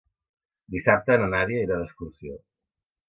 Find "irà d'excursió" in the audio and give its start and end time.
1.67-2.39